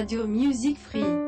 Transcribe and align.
Radio 0.00 0.26
Music 0.26 0.78
Free. 0.78 1.19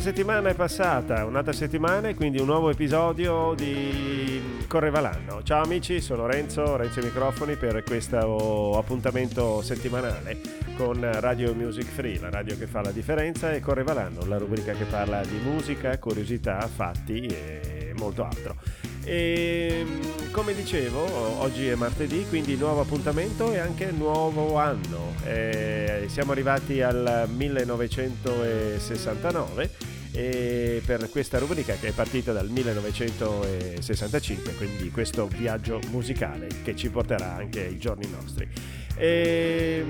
Settimana 0.00 0.48
è 0.50 0.54
passata, 0.54 1.24
un'altra 1.24 1.52
settimana 1.52 2.08
e 2.08 2.14
quindi 2.14 2.38
un 2.38 2.46
nuovo 2.46 2.70
episodio 2.70 3.54
di 3.54 4.64
Correva 4.66 5.00
l'anno. 5.00 5.42
Ciao 5.42 5.62
amici, 5.62 6.00
sono 6.00 6.26
Renzo, 6.26 6.76
Renzo 6.76 7.00
microfoni 7.00 7.56
per 7.56 7.82
questo 7.82 8.76
appuntamento 8.76 9.62
settimanale 9.62 10.40
con 10.76 10.98
Radio 11.20 11.54
Music 11.54 11.86
Free, 11.86 12.18
la 12.20 12.30
radio 12.30 12.56
che 12.58 12.66
fa 12.66 12.82
la 12.82 12.90
differenza 12.90 13.52
e 13.52 13.60
Correva 13.60 13.92
l'anno, 13.94 14.24
la 14.26 14.38
rubrica 14.38 14.72
che 14.72 14.84
parla 14.84 15.20
di 15.22 15.38
musica, 15.42 15.98
curiosità, 15.98 16.60
fatti 16.66 17.26
e 17.26 17.94
molto 17.96 18.24
altro. 18.24 18.56
E 19.08 19.86
come 20.32 20.52
dicevo, 20.52 20.98
oggi 21.40 21.68
è 21.68 21.76
martedì, 21.76 22.26
quindi 22.28 22.56
nuovo 22.56 22.80
appuntamento 22.80 23.52
e 23.52 23.58
anche 23.58 23.92
nuovo 23.92 24.56
anno. 24.56 25.14
E 25.24 26.06
siamo 26.08 26.32
arrivati 26.32 26.82
al 26.82 27.28
1969 27.32 29.70
e 30.12 30.82
per 30.84 31.08
questa 31.10 31.38
rubrica 31.38 31.74
che 31.74 31.86
è 31.88 31.92
partita 31.92 32.32
dal 32.32 32.48
1965, 32.48 34.54
quindi 34.54 34.90
questo 34.90 35.28
viaggio 35.28 35.78
musicale 35.90 36.48
che 36.64 36.74
ci 36.74 36.90
porterà 36.90 37.36
anche 37.36 37.66
ai 37.66 37.78
giorni 37.78 38.08
nostri. 38.10 38.48
E, 38.96 39.84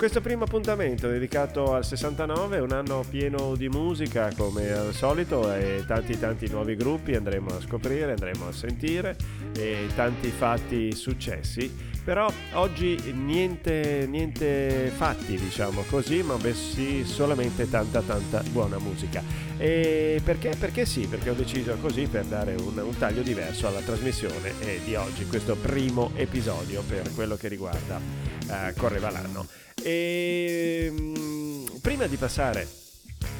questo 0.00 0.22
primo 0.22 0.44
appuntamento 0.44 1.08
dedicato 1.08 1.74
al 1.74 1.84
69 1.84 2.56
è 2.56 2.60
un 2.62 2.72
anno 2.72 3.04
pieno 3.06 3.54
di 3.54 3.68
musica 3.68 4.32
come 4.34 4.72
al 4.72 4.94
solito 4.94 5.52
e 5.52 5.84
tanti 5.86 6.18
tanti 6.18 6.48
nuovi 6.48 6.74
gruppi 6.74 7.14
andremo 7.14 7.50
a 7.50 7.60
scoprire, 7.60 8.12
andremo 8.12 8.48
a 8.48 8.52
sentire 8.52 9.14
e 9.54 9.88
tanti 9.94 10.30
fatti 10.30 10.94
successi 10.94 11.70
però 12.02 12.32
oggi 12.54 13.12
niente, 13.12 14.06
niente 14.08 14.90
fatti 14.96 15.36
diciamo 15.36 15.82
così 15.90 16.22
ma 16.22 16.36
bensì 16.36 17.04
solamente 17.04 17.68
tanta 17.68 18.00
tanta 18.00 18.42
buona 18.52 18.78
musica 18.78 19.22
e 19.58 20.18
perché? 20.24 20.54
Perché 20.58 20.86
sì, 20.86 21.08
perché 21.08 21.28
ho 21.28 21.34
deciso 21.34 21.76
così 21.76 22.06
per 22.06 22.24
dare 22.24 22.54
un, 22.54 22.78
un 22.78 22.96
taglio 22.96 23.20
diverso 23.20 23.66
alla 23.66 23.80
trasmissione 23.80 24.54
eh, 24.60 24.80
di 24.82 24.94
oggi, 24.94 25.26
questo 25.26 25.56
primo 25.56 26.12
episodio 26.14 26.82
per 26.88 27.12
quello 27.12 27.36
che 27.36 27.48
riguarda 27.48 28.00
eh, 28.48 28.72
Correva 28.74 29.10
l'anno. 29.10 29.46
E, 29.82 30.92
mh, 30.92 31.00
mm, 31.00 31.64
prima 31.80 32.06
di 32.06 32.16
passare 32.16 32.68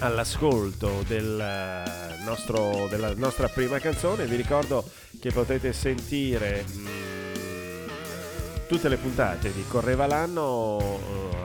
all'ascolto 0.00 1.05
del 1.06 1.83
nostro, 2.24 2.86
della 2.88 3.14
nostra 3.14 3.48
prima 3.48 3.78
canzone 3.78 4.27
vi 4.27 4.36
ricordo 4.36 4.84
che 5.20 5.30
potete 5.30 5.73
sentire 5.73 6.64
mm, 6.67 6.86
tutte 8.67 8.89
le 8.89 8.96
puntate 8.96 9.52
di 9.52 9.64
Correva 9.67 10.06
l'anno 10.06 10.77
uh, 10.77 10.98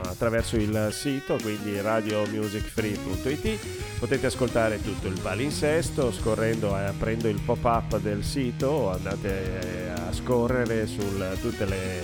attraverso 0.04 0.56
il 0.56 0.90
sito, 0.92 1.36
quindi 1.42 1.80
radiomusicfree.it. 1.80 3.98
Potete 3.98 4.26
ascoltare 4.26 4.80
tutto 4.80 5.08
il 5.08 5.18
palinsesto 5.20 6.12
scorrendo 6.12 6.78
e 6.78 6.84
aprendo 6.84 7.28
il 7.28 7.40
pop-up 7.40 7.98
del 7.98 8.22
sito, 8.22 8.90
andate 8.90 9.60
eh, 9.60 9.88
a 9.88 10.12
scorrere 10.12 10.86
su 10.86 11.00
tutte 11.40 11.64
le, 11.64 12.00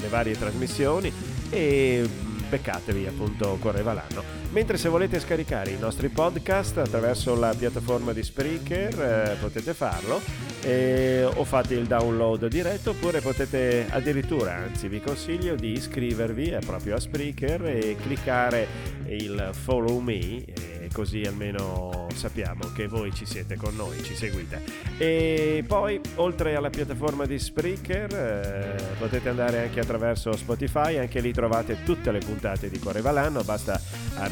le 0.00 0.08
varie 0.08 0.38
trasmissioni 0.38 1.33
e 1.54 2.08
beccatevi 2.48 3.06
appunto 3.06 3.56
Correva 3.60 3.92
l'anno. 3.92 4.22
Mentre 4.50 4.76
se 4.76 4.88
volete 4.88 5.18
scaricare 5.18 5.70
i 5.70 5.78
nostri 5.78 6.08
podcast 6.08 6.78
attraverso 6.78 7.34
la 7.34 7.54
piattaforma 7.56 8.12
di 8.12 8.22
Spreaker 8.22 9.00
eh, 9.00 9.36
potete 9.40 9.74
farlo 9.74 10.20
eh, 10.62 11.24
o 11.24 11.44
fate 11.44 11.74
il 11.74 11.86
download 11.86 12.46
diretto 12.46 12.90
oppure 12.90 13.20
potete 13.20 13.86
addirittura, 13.90 14.54
anzi 14.54 14.86
vi 14.86 15.00
consiglio 15.00 15.56
di 15.56 15.72
iscrivervi 15.72 16.50
eh, 16.50 16.58
proprio 16.58 16.94
a 16.94 17.00
Spreaker 17.00 17.66
e 17.66 17.96
cliccare 18.00 18.66
il 19.06 19.50
follow 19.52 19.98
me 19.98 20.44
eh, 20.44 20.83
così 20.94 21.22
almeno 21.22 22.06
sappiamo 22.14 22.70
che 22.72 22.86
voi 22.86 23.12
ci 23.12 23.26
siete 23.26 23.56
con 23.56 23.74
noi, 23.74 24.00
ci 24.04 24.14
seguite. 24.14 24.62
E 24.96 25.64
poi 25.66 26.00
oltre 26.14 26.54
alla 26.54 26.70
piattaforma 26.70 27.26
di 27.26 27.36
Spreaker 27.36 28.14
eh, 28.14 28.94
potete 28.96 29.28
andare 29.28 29.62
anche 29.62 29.80
attraverso 29.80 30.32
Spotify, 30.36 30.98
anche 30.98 31.20
lì 31.20 31.32
trovate 31.32 31.82
tutte 31.82 32.12
le 32.12 32.20
puntate 32.20 32.70
di 32.70 32.78
Correva 32.78 33.10
l'anno, 33.10 33.42
basta 33.42 33.78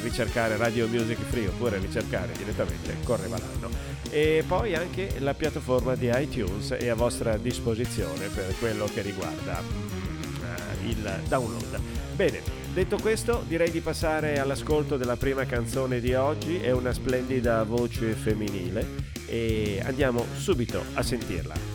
ricercare 0.01 0.57
Radio 0.57 0.87
Music 0.87 1.19
Free 1.19 1.49
oppure 1.49 1.79
ricercare 1.79 2.33
direttamente 2.37 2.97
Correva 3.03 3.39
l'anno. 3.39 3.69
E 4.09 4.45
poi 4.47 4.77
anche 4.77 5.19
la 5.19 5.35
piattaforma 5.35 5.97
di 5.97 6.11
iTunes 6.15 6.71
è 6.71 6.89
a 6.89 6.95
vostra 6.95 7.37
disposizione 7.39 8.29
per 8.29 8.55
quello 8.61 8.85
che 8.85 9.03
riguarda 9.03 9.61
mm, 9.61 10.89
il 10.89 11.21
download. 11.27 11.81
Bene, 12.15 12.62
Detto 12.73 12.97
questo, 12.97 13.45
direi 13.47 13.71
di 13.71 13.81
passare 13.81 14.39
all'ascolto 14.39 14.97
della 14.97 15.17
prima 15.17 15.45
canzone 15.45 16.01
di 16.01 16.15
oggi, 16.15 16.57
è 16.57 16.71
una 16.71 16.95
splendida 16.95 17.65
voce 17.65 18.15
femminile 18.15 18.87
e 19.27 19.83
andiamo 19.85 20.25
subito 20.39 20.83
a 20.95 21.03
sentirla. 21.03 21.72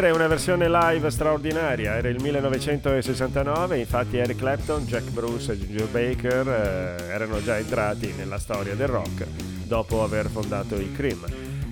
Dire, 0.00 0.10
una 0.10 0.26
versione 0.26 0.68
live 0.68 1.10
straordinaria, 1.10 1.96
era 1.96 2.08
il 2.08 2.20
1969, 2.20 3.78
infatti 3.78 4.18
Eric 4.18 4.36
Clapton, 4.36 4.84
Jack 4.84 5.08
Bruce 5.08 5.52
e 5.52 5.58
Ginger 5.58 5.86
Baker 5.86 6.46
eh, 6.46 7.12
erano 7.14 7.42
già 7.42 7.56
entrati 7.56 8.12
nella 8.14 8.38
storia 8.38 8.74
del 8.74 8.88
rock 8.88 9.26
dopo 9.64 10.02
aver 10.02 10.28
fondato 10.28 10.78
i 10.78 10.92
Cream. 10.92 11.24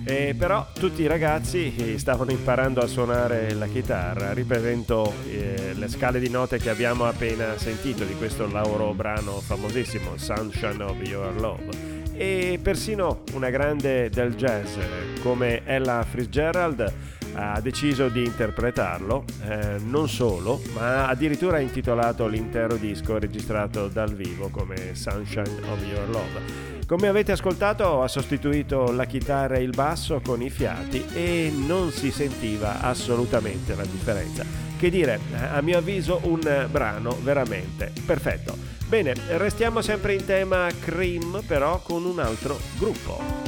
E 0.05 0.33
però 0.35 0.65
tutti 0.73 1.03
i 1.03 1.07
ragazzi 1.07 1.99
stavano 1.99 2.31
imparando 2.31 2.79
a 2.79 2.87
suonare 2.87 3.53
la 3.53 3.67
chitarra, 3.67 4.33
riprendendo 4.33 5.13
eh, 5.27 5.73
le 5.75 5.87
scale 5.87 6.19
di 6.19 6.29
note 6.29 6.57
che 6.57 6.71
abbiamo 6.71 7.05
appena 7.05 7.55
sentito 7.57 8.05
di 8.05 8.15
questo 8.15 8.47
loro 8.47 8.93
brano 8.93 9.39
famosissimo, 9.39 10.17
Sunshine 10.17 10.81
of 10.81 10.97
Your 11.03 11.39
Love 11.39 11.93
e 12.17 12.59
persino 12.61 13.23
una 13.33 13.49
grande 13.49 14.09
del 14.09 14.35
jazz 14.35 14.77
come 15.21 15.65
Ella 15.65 16.01
Fitzgerald 16.09 16.93
ha 17.35 17.59
deciso 17.61 18.07
di 18.09 18.23
interpretarlo, 18.25 19.25
eh, 19.47 19.77
non 19.79 20.09
solo, 20.09 20.61
ma 20.73 21.07
addirittura 21.07 21.57
ha 21.57 21.61
intitolato 21.61 22.27
l'intero 22.27 22.75
disco 22.75 23.17
registrato 23.19 23.87
dal 23.87 24.13
vivo 24.13 24.49
come 24.49 24.95
Sunshine 24.95 25.61
of 25.69 25.85
Your 25.85 26.09
Love. 26.09 26.73
Come 26.87 27.07
avete 27.07 27.31
ascoltato 27.31 28.03
ha 28.03 28.07
sostituito 28.07 28.91
la 28.91 29.05
chitarra 29.05 29.55
e 29.55 29.63
il 29.63 29.71
basso 29.71 30.21
con 30.23 30.41
i 30.41 30.51
fiati 30.51 31.03
e 31.13 31.51
non 31.53 31.91
si 31.91 32.11
sentiva 32.11 32.81
assolutamente 32.81 33.75
la 33.75 33.85
differenza. 33.85 34.45
Che 34.77 34.89
dire, 34.89 35.19
a 35.51 35.61
mio 35.61 35.79
avviso 35.79 36.19
un 36.23 36.67
brano 36.69 37.17
veramente 37.23 37.91
perfetto. 38.05 38.55
Bene, 38.87 39.13
restiamo 39.37 39.81
sempre 39.81 40.13
in 40.13 40.25
tema 40.25 40.67
Cream 40.79 41.41
però 41.47 41.79
con 41.79 42.05
un 42.05 42.19
altro 42.19 42.59
gruppo. 42.77 43.44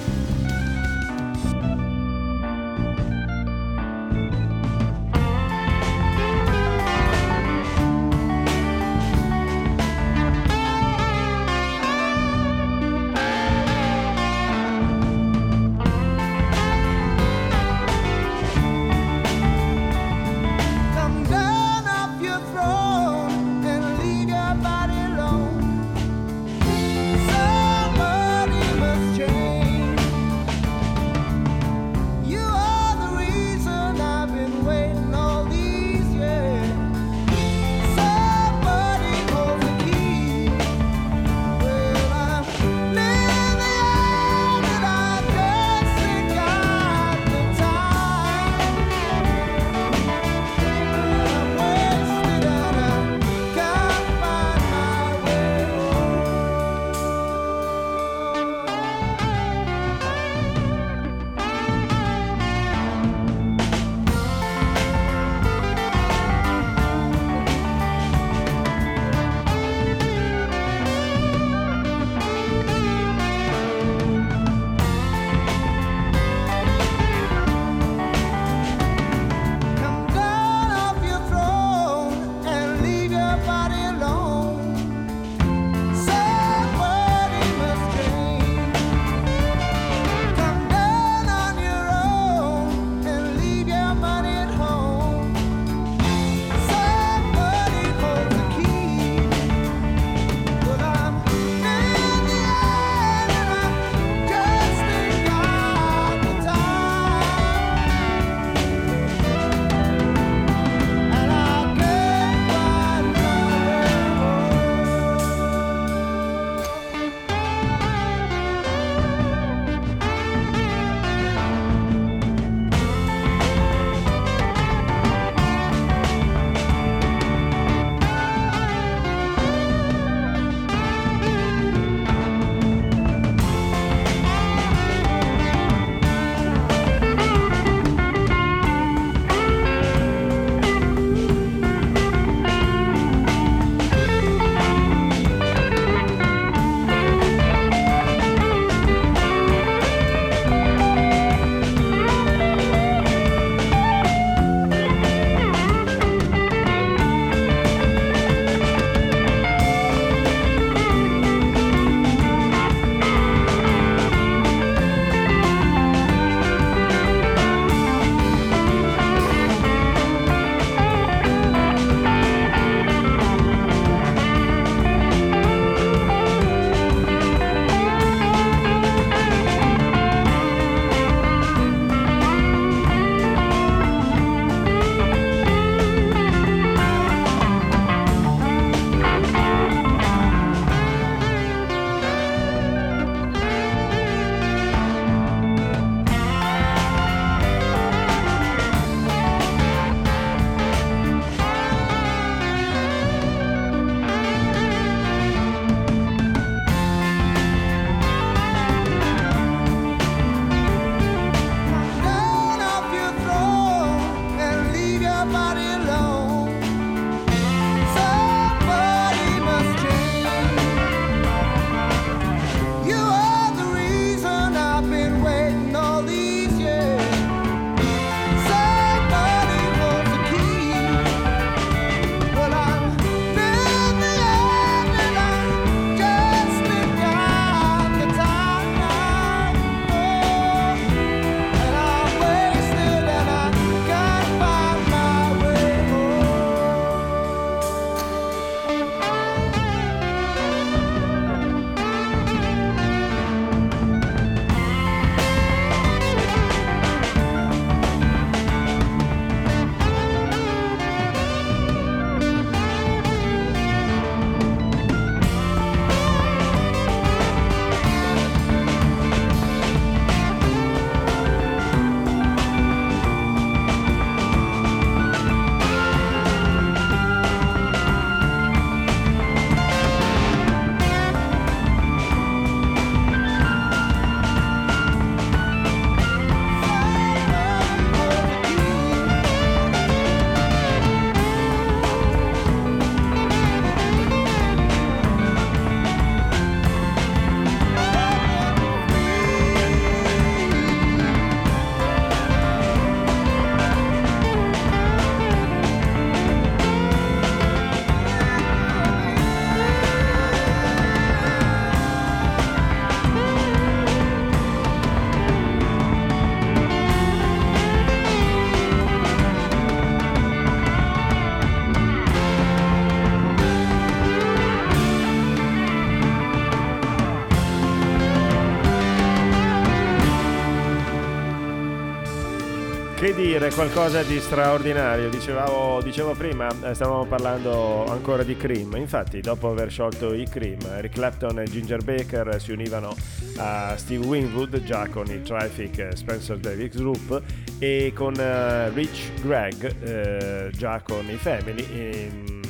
Che 332.98 333.14
dire, 333.14 333.52
qualcosa 333.52 334.02
di 334.02 334.20
straordinario. 334.20 335.08
Dicevamo, 335.10 335.80
dicevo 335.82 336.14
prima, 336.14 336.48
eh, 336.64 336.74
stavamo 336.74 337.06
parlando 337.06 337.86
ancora 337.86 338.24
di 338.24 338.36
Cream. 338.36 338.76
Infatti, 338.76 339.22
dopo 339.22 339.52
aver 339.52 339.70
sciolto 339.70 340.16
i 340.16 340.28
Cream, 340.28 340.58
Eric 340.66 340.94
Clapton 340.94 341.42
e 341.42 341.44
Ginger 341.44 341.84
Baker 341.84 342.42
si 342.42 342.52
univano 342.52 342.96
a 343.38 343.76
Steve 343.78 344.04
Winwood, 344.04 344.64
già 344.64 344.88
con 344.88 345.06
i 345.12 345.22
Traffic 345.22 345.90
Spencer 345.94 346.38
Davis 346.40 346.76
Group, 346.76 347.22
e 347.60 347.92
con 347.94 348.14
uh, 348.16 348.74
Rich 348.74 349.22
Gregg, 349.22 349.64
uh, 349.64 350.50
già 350.50 350.82
con 350.82 351.08
i 351.08 351.18
Family, 351.18 351.68
e, 351.72 352.12
um, 352.12 352.42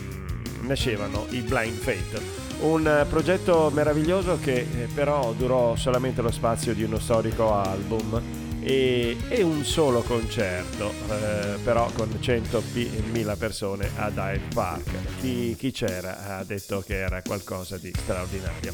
nascevano 0.62 1.26
i 1.32 1.42
Blind 1.42 1.76
Fate. 1.76 2.46
Un 2.62 3.06
progetto 3.10 3.70
meraviglioso 3.74 4.40
che 4.42 4.66
però 4.94 5.34
durò 5.34 5.76
solamente 5.76 6.22
lo 6.22 6.32
spazio 6.32 6.74
di 6.74 6.84
uno 6.84 7.00
storico 7.00 7.54
album 7.54 8.46
e, 8.68 9.16
e 9.30 9.42
un 9.44 9.64
solo 9.64 10.02
concerto, 10.02 10.92
eh, 11.10 11.58
però 11.64 11.90
con 11.94 12.10
100.000 12.22 13.38
persone 13.38 13.90
a 13.96 14.10
Hyde 14.10 14.54
Park. 14.54 14.90
Chi, 15.22 15.56
chi 15.58 15.72
c'era 15.72 16.38
ha 16.38 16.44
detto 16.44 16.84
che 16.86 16.98
era 16.98 17.22
qualcosa 17.22 17.78
di 17.78 17.94
straordinario. 17.96 18.74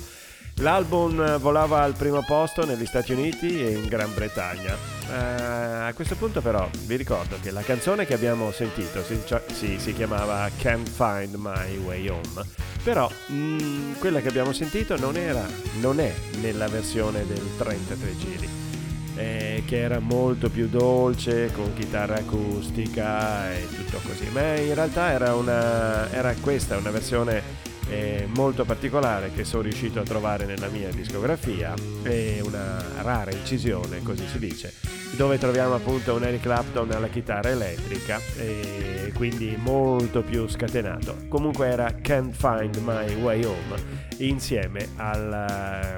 L'album 0.57 1.37
volava 1.37 1.81
al 1.81 1.95
primo 1.95 2.23
posto 2.23 2.65
negli 2.65 2.85
Stati 2.85 3.11
Uniti 3.11 3.63
e 3.63 3.71
in 3.71 3.87
Gran 3.87 4.13
Bretagna. 4.13 4.73
Uh, 4.73 5.87
a 5.87 5.91
questo 5.93 6.15
punto 6.15 6.41
però 6.41 6.67
vi 6.85 6.95
ricordo 6.95 7.37
che 7.41 7.51
la 7.51 7.61
canzone 7.61 8.05
che 8.05 8.13
abbiamo 8.13 8.51
sentito 8.51 9.03
si, 9.03 9.19
si, 9.51 9.79
si 9.79 9.93
chiamava 9.93 10.49
Can't 10.57 10.89
Find 10.89 11.35
My 11.35 11.77
Way 11.77 12.07
Home, 12.07 12.45
però 12.83 13.09
mh, 13.27 13.35
mm, 13.35 13.93
quella 13.99 14.21
che 14.21 14.27
abbiamo 14.27 14.53
sentito 14.53 14.95
non, 14.97 15.17
era, 15.17 15.45
non 15.81 15.99
è 15.99 16.13
nella 16.39 16.67
versione 16.67 17.25
del 17.27 17.43
33 17.57 18.17
giri 18.17 18.72
eh, 19.15 19.63
che 19.65 19.79
era 19.79 19.99
molto 19.99 20.49
più 20.49 20.67
dolce 20.67 21.51
con 21.51 21.73
chitarra 21.73 22.15
acustica 22.15 23.53
e 23.53 23.67
tutto 23.67 23.99
così. 24.05 24.27
Ma 24.31 24.55
in 24.55 24.73
realtà 24.73 25.11
era, 25.11 25.35
una, 25.35 26.11
era 26.11 26.33
questa 26.41 26.77
una 26.77 26.91
versione 26.91 27.41
eh, 27.89 28.27
molto 28.35 28.65
particolare 28.65 29.31
che 29.33 29.43
sono 29.43 29.63
riuscito 29.63 29.99
a 29.99 30.03
trovare 30.03 30.45
nella 30.45 30.67
mia 30.67 30.89
discografia. 30.89 31.73
È 32.01 32.39
una 32.41 32.83
rara 33.01 33.31
incisione 33.31 34.01
così 34.03 34.25
si 34.27 34.39
dice 34.39 34.73
dove 35.15 35.37
troviamo 35.37 35.75
appunto 35.75 36.15
un 36.15 36.23
Eric 36.23 36.41
Clapton 36.41 36.91
alla 36.91 37.07
chitarra 37.07 37.49
elettrica 37.49 38.19
e 38.35 39.11
quindi 39.13 39.55
molto 39.57 40.21
più 40.21 40.47
scatenato. 40.47 41.25
Comunque 41.27 41.67
era 41.67 41.93
Can't 42.01 42.33
Find 42.33 42.77
My 42.77 43.13
Way 43.21 43.43
Home 43.43 43.75
insieme 44.17 44.89
al 44.95 45.97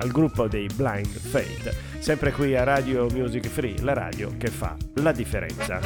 al 0.00 0.10
gruppo 0.10 0.48
dei 0.48 0.66
Blind 0.74 1.06
Fate, 1.06 1.74
sempre 1.98 2.32
qui 2.32 2.56
a 2.56 2.64
Radio 2.64 3.06
Music 3.10 3.46
Free, 3.48 3.80
la 3.82 3.92
radio 3.92 4.32
che 4.38 4.48
fa 4.48 4.76
la 4.94 5.12
differenza. 5.12 5.80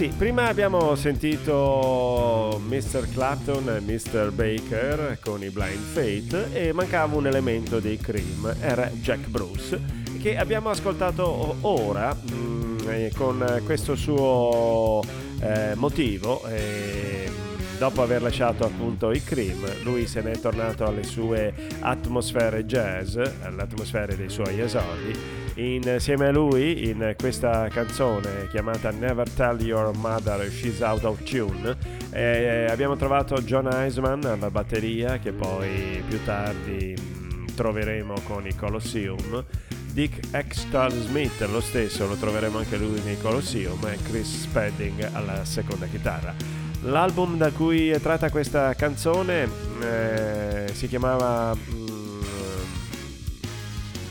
Sì, 0.00 0.08
prima 0.16 0.48
abbiamo 0.48 0.94
sentito 0.94 2.58
Mr. 2.66 3.06
Clapton 3.12 3.68
e 3.68 3.80
Mr. 3.80 4.30
Baker 4.30 5.18
con 5.22 5.42
i 5.42 5.50
Blind 5.50 5.82
Fate 5.92 6.54
e 6.54 6.72
mancava 6.72 7.18
un 7.18 7.26
elemento 7.26 7.80
dei 7.80 7.98
Cream, 7.98 8.50
era 8.60 8.88
Jack 8.88 9.28
Bruce, 9.28 9.78
che 10.22 10.38
abbiamo 10.38 10.70
ascoltato 10.70 11.54
ora 11.60 12.14
mh, 12.14 12.32
mm, 12.32 13.08
con 13.14 13.60
questo 13.66 13.94
suo 13.94 15.02
eh, 15.38 15.74
motivo. 15.74 16.46
Eh, 16.46 17.30
dopo 17.76 18.00
aver 18.00 18.22
lasciato 18.22 18.64
appunto 18.64 19.10
i 19.10 19.22
Cream, 19.22 19.82
lui 19.82 20.06
se 20.06 20.22
n'è 20.22 20.38
tornato 20.38 20.86
alle 20.86 21.02
sue 21.02 21.52
atmosfere 21.80 22.64
jazz, 22.64 23.16
alle 23.16 23.60
atmosfere 23.60 24.16
dei 24.16 24.30
suoi 24.30 24.60
esordi 24.60 25.39
insieme 25.54 26.28
a 26.28 26.30
lui 26.30 26.88
in 26.88 27.14
questa 27.18 27.68
canzone 27.68 28.48
chiamata 28.48 28.90
Never 28.90 29.28
Tell 29.28 29.60
Your 29.60 29.94
Mother 29.96 30.50
She's 30.50 30.80
Out 30.80 31.04
of 31.04 31.22
Tune 31.22 32.00
eh, 32.12 32.66
abbiamo 32.68 32.96
trovato 32.96 33.40
John 33.42 33.72
Eisman 33.72 34.24
alla 34.24 34.50
batteria 34.50 35.18
che 35.18 35.32
poi 35.32 36.02
più 36.06 36.22
tardi 36.24 36.96
mm, 36.98 37.46
troveremo 37.54 38.14
con 38.24 38.46
i 38.46 38.54
Colosseum. 38.54 39.44
Dick 39.92 40.34
Extal 40.34 40.92
Smith 40.92 41.40
lo 41.50 41.60
stesso 41.60 42.06
lo 42.06 42.14
troveremo 42.14 42.58
anche 42.58 42.76
lui 42.76 43.00
nei 43.02 43.18
Colosseum 43.20 43.84
e 43.86 43.98
Chris 44.02 44.42
Spedding 44.42 45.08
alla 45.12 45.44
seconda 45.44 45.86
chitarra. 45.86 46.34
L'album 46.82 47.36
da 47.36 47.50
cui 47.50 47.90
è 47.90 48.00
tratta 48.00 48.30
questa 48.30 48.74
canzone 48.74 49.48
eh, 49.80 50.70
si 50.72 50.88
chiamava 50.88 51.54
mm, 51.54 52.20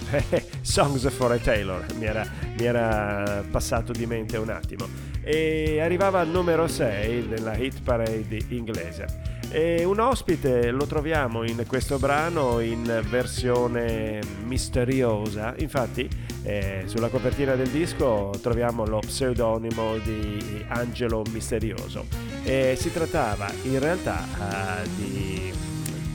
Songs 0.62 1.10
for 1.10 1.32
a 1.32 1.38
Taylor, 1.38 1.86
mi 1.96 2.06
era, 2.06 2.26
mi 2.58 2.66
era 2.66 3.44
passato 3.50 3.92
di 3.92 4.06
mente 4.06 4.38
un 4.38 4.50
attimo. 4.50 4.88
E 5.22 5.80
arrivava 5.82 6.20
al 6.20 6.30
numero 6.30 6.68
6 6.68 7.28
nella 7.28 7.56
hit 7.56 7.82
parade 7.82 8.40
inglese. 8.50 9.38
E 9.52 9.84
un 9.84 10.00
ospite 10.00 10.70
lo 10.70 10.86
troviamo 10.86 11.44
in 11.44 11.64
questo 11.66 11.98
brano 11.98 12.60
in 12.60 13.04
versione 13.10 14.20
misteriosa, 14.46 15.56
infatti 15.58 16.08
eh, 16.44 16.84
sulla 16.86 17.10
copertina 17.10 17.56
del 17.56 17.70
disco 17.70 18.32
troviamo 18.42 18.86
lo 18.86 19.00
pseudonimo 19.00 19.98
di 19.98 20.64
Angelo 20.68 21.24
Misterioso. 21.32 22.06
E 22.44 22.76
si 22.78 22.92
trattava 22.92 23.52
in 23.64 23.80
realtà 23.80 24.24
uh, 24.38 24.88
di 24.96 25.52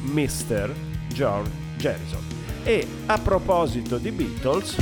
Mr. 0.02 0.72
George 1.08 1.50
Harrison. 1.82 2.43
E 2.64 2.86
a 3.06 3.18
proposito 3.18 3.98
di 3.98 4.10
Beatles... 4.10 4.76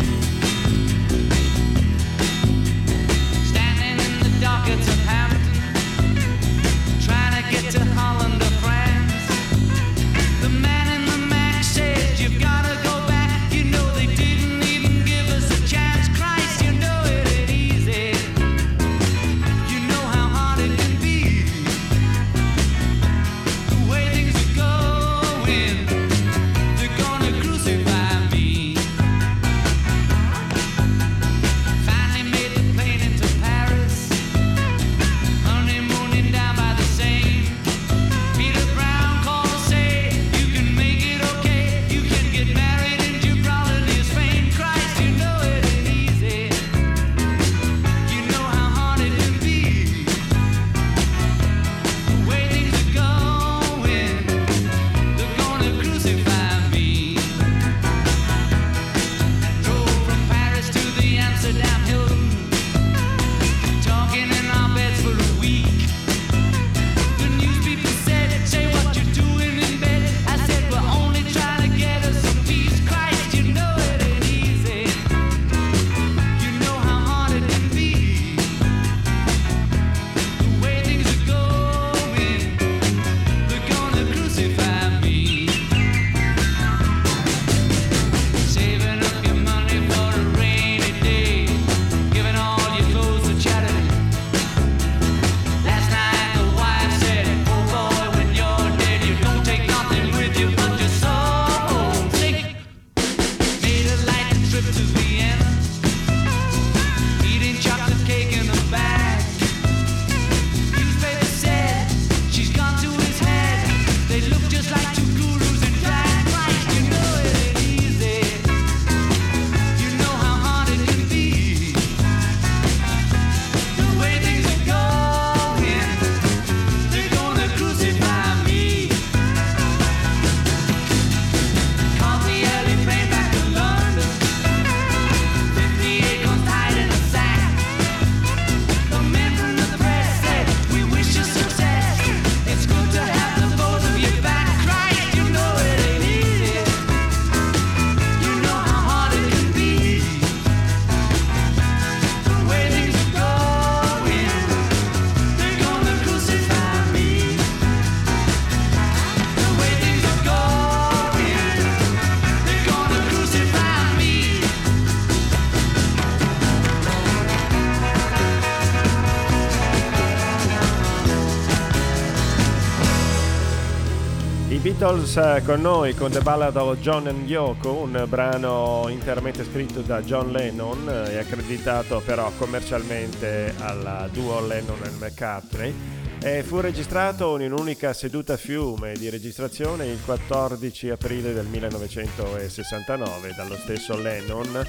Beatles 174.73 175.17
eh, 175.17 175.43
con 175.45 175.61
noi 175.61 175.95
con 175.95 176.11
The 176.11 176.21
Ballad 176.21 176.57
of 176.57 176.79
John 176.79 177.07
and 177.07 177.29
Yoko, 177.29 177.73
un 177.73 178.07
brano 178.09 178.87
interamente 178.89 179.45
scritto 179.45 179.83
da 179.83 180.01
John 180.01 180.33
Lennon 180.33 180.89
e 181.09 181.19
accreditato 181.19 182.01
però 182.03 182.33
commercialmente 182.39 183.55
alla 183.59 184.09
duo 184.11 184.41
Lennon 184.41 184.79
e 184.83 184.91
McCartney. 184.99 185.75
E 186.23 186.43
fu 186.43 186.61
registrato 186.61 187.39
in 187.39 187.53
un'unica 187.53 187.93
seduta 187.93 188.37
fiume 188.39 188.95
di 188.95 189.11
registrazione 189.11 189.87
il 189.87 189.99
14 190.03 190.91
aprile 190.91 191.35
del 191.35 191.47
1969 191.47 193.35
dallo 193.37 193.57
stesso 193.57 193.97
Lennon 193.99 194.67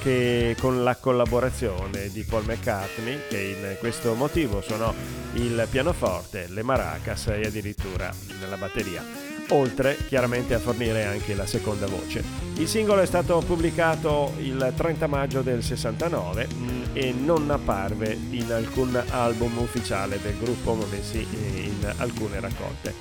che 0.00 0.56
con 0.60 0.82
la 0.84 0.96
collaborazione 0.96 2.10
di 2.10 2.22
Paul 2.22 2.44
McCartney 2.44 3.20
che 3.28 3.40
in 3.40 3.76
questo 3.78 4.14
motivo 4.14 4.60
suonò 4.60 4.92
il 5.34 5.66
pianoforte, 5.70 6.48
le 6.48 6.62
maracas 6.62 7.28
e 7.28 7.46
addirittura 7.46 8.12
nella 8.40 8.56
batteria. 8.56 9.27
Oltre 9.50 9.96
chiaramente 10.06 10.54
a 10.54 10.58
fornire 10.58 11.04
anche 11.04 11.34
la 11.34 11.46
seconda 11.46 11.86
voce. 11.86 12.22
Il 12.56 12.66
singolo 12.66 13.00
è 13.00 13.06
stato 13.06 13.42
pubblicato 13.46 14.34
il 14.38 14.72
30 14.76 15.06
maggio 15.06 15.42
del 15.42 15.62
69 15.62 16.48
mm, 16.52 16.82
e 16.92 17.12
non 17.12 17.50
apparve 17.50 18.18
in 18.30 18.50
alcun 18.50 19.00
album 19.10 19.58
ufficiale 19.58 20.18
del 20.20 20.36
gruppo, 20.38 20.74
ma 20.74 20.84
bensì 20.84 21.26
in 21.30 21.94
alcune 21.98 22.40
raccolte. 22.40 22.94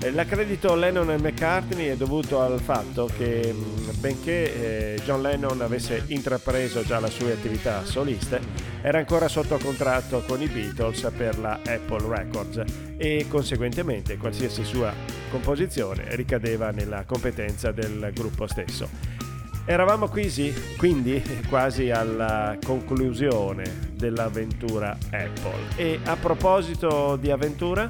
Eh, 0.00 0.10
l'accredito 0.10 0.74
Lennon 0.74 1.10
e 1.10 1.18
McCartney 1.18 1.88
è 1.88 1.96
dovuto 1.96 2.40
al 2.40 2.60
fatto 2.60 3.08
che, 3.16 3.54
mm, 3.54 3.88
benché 4.00 4.94
eh, 4.94 5.00
John 5.04 5.22
Lennon 5.22 5.60
avesse 5.60 6.04
intrapreso 6.08 6.82
già 6.82 6.98
la 7.00 7.10
sua 7.10 7.32
attività 7.32 7.84
soliste, 7.84 8.73
era 8.84 8.98
ancora 8.98 9.28
sotto 9.28 9.56
contratto 9.56 10.22
con 10.26 10.42
i 10.42 10.46
Beatles 10.46 11.10
per 11.16 11.38
la 11.38 11.58
Apple 11.66 12.06
Records 12.06 12.62
e 12.98 13.24
conseguentemente 13.30 14.18
qualsiasi 14.18 14.62
sua 14.62 14.92
composizione 15.30 16.14
ricadeva 16.16 16.70
nella 16.70 17.04
competenza 17.06 17.72
del 17.72 18.10
gruppo 18.12 18.46
stesso. 18.46 18.90
Eravamo 19.64 20.08
quindi, 20.08 20.52
quindi 20.76 21.22
quasi 21.48 21.88
alla 21.88 22.58
conclusione 22.62 23.92
dell'avventura 23.94 24.98
Apple 25.12 25.76
e 25.76 26.00
a 26.04 26.16
proposito 26.16 27.16
di 27.16 27.30
avventura 27.30 27.88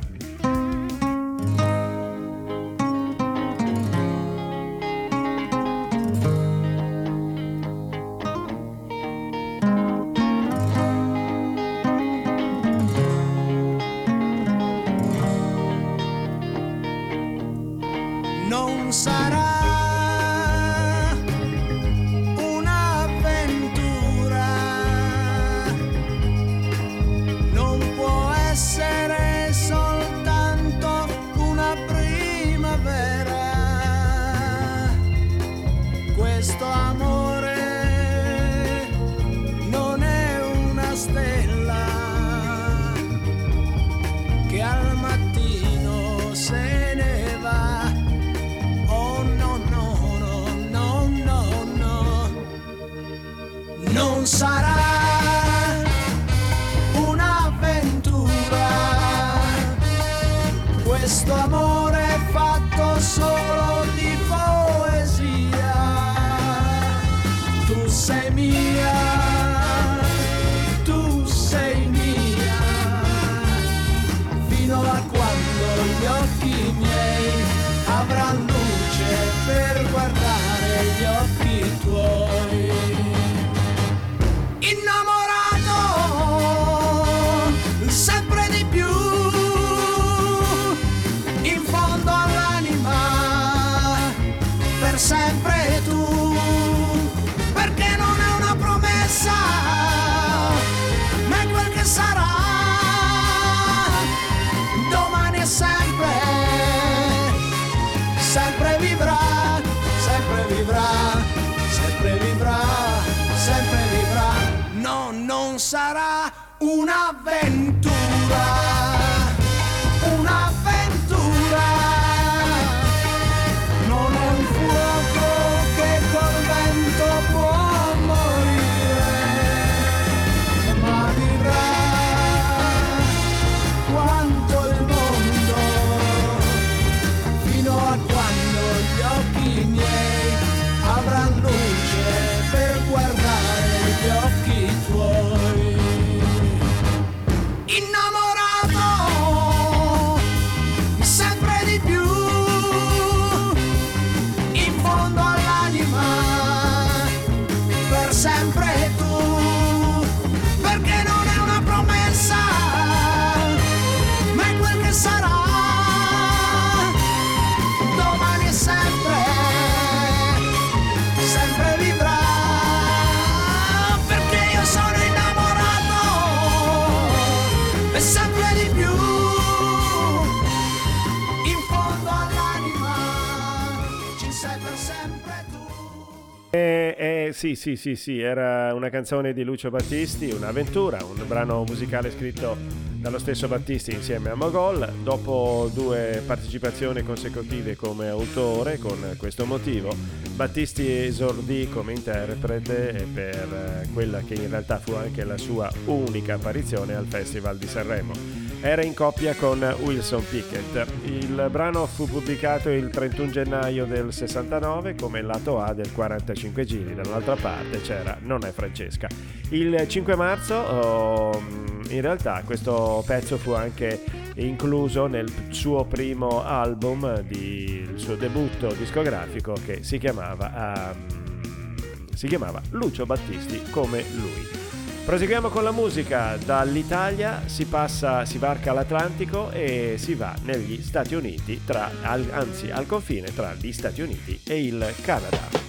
sì, 187.45 187.57
sì, 187.57 187.77
sì, 187.77 187.95
sì, 187.95 188.21
era 188.21 188.73
una 188.73 188.89
canzone 188.89 189.35
di 189.35 189.43
Lucio 189.43 189.69
Battisti, 189.69 190.31
un'avventura, 190.31 191.05
un 191.05 191.29
brano 191.29 191.63
musicale 191.65 192.11
scritto 192.11 192.57
dallo 192.95 193.19
stesso 193.19 193.49
Battisti 193.49 193.93
insieme 193.93 194.31
a 194.31 194.35
Mogol. 194.35 194.91
Dopo 195.03 195.71
due 195.75 196.23
partecipazioni 196.25 197.03
consecutive 197.03 197.77
come 197.77 198.09
autore, 198.09 198.79
con 198.79 199.15
questo 199.19 199.45
motivo, 199.45 199.95
Battisti 200.35 200.91
esordì 200.91 201.69
come 201.69 201.93
interprete 201.93 203.07
per 203.13 203.89
quella 203.93 204.23
che 204.23 204.33
in 204.33 204.49
realtà 204.49 204.79
fu 204.79 204.93
anche 204.93 205.23
la 205.25 205.37
sua 205.37 205.71
unica 205.85 206.37
apparizione 206.37 206.95
al 206.95 207.05
Festival 207.05 207.59
di 207.59 207.67
Sanremo 207.67 208.44
era 208.65 208.83
in 208.83 208.95
coppia 208.95 209.35
con 209.35 209.61
Wilson 209.81 210.25
Pickett. 210.27 210.87
Il 211.05 211.49
brano 211.51 211.85
fu 211.85 212.09
pubblicato 212.09 212.71
il 212.71 212.89
31 212.89 213.31
gennaio 213.31 213.85
del 213.85 214.11
69 214.11 214.95
come 214.95 215.21
lato 215.21 215.61
A 215.61 215.75
del 215.75 215.93
45 215.93 216.65
giri, 216.65 216.95
dall'altra 216.95 217.37
parte 217.37 217.83
c'era 217.83 218.17
Non 218.23 218.43
è 218.47 218.53
Francesca. 218.53 219.07
Il 219.51 219.87
5 219.87 220.17
marzo 220.17 220.55
oh, 220.55 221.43
in 221.89 222.01
realtà 222.01 222.41
questo 222.43 223.05
pezzo 223.07 223.37
fu 223.37 223.51
anche 223.51 224.03
incluso 224.37 225.09
nel 225.09 225.31
suo 225.51 225.85
primo 225.85 226.43
album, 226.43 227.21
di, 227.21 227.87
il 227.87 227.99
suo 227.99 228.17
debutto 228.17 228.73
discografico 228.73 229.53
che 229.67 229.83
si 229.83 229.99
chiamava, 229.99 230.95
um, 230.95 232.15
si 232.15 232.27
chiamava 232.27 232.63
Lucio 232.71 233.05
Battisti 233.05 233.61
come 233.71 234.03
lui. 234.15 234.64
Proseguiamo 235.05 235.49
con 235.49 235.63
la 235.63 235.71
musica, 235.71 236.37
dall'Italia 236.37 237.43
si 237.47 237.67
passa, 237.67 238.25
si 238.25 238.39
varca 238.39 238.73
l'Atlantico 238.73 239.51
e 239.51 239.97
si 239.99 240.15
va 240.15 240.35
negli 240.45 240.83
Stati 240.83 241.15
Uniti, 241.15 241.61
tra, 241.65 241.91
anzi 242.03 242.71
al 242.71 242.87
confine 242.87 243.33
tra 243.35 243.55
gli 243.55 243.73
Stati 243.73 244.01
Uniti 244.01 244.41
e 244.45 244.65
il 244.65 244.95
Canada. 245.03 245.65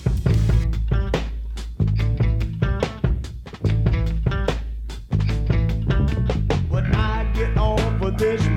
this 8.17 8.55